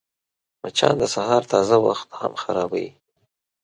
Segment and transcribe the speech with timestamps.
[0.61, 2.87] مچان د سهار تازه وخت هم خرابوي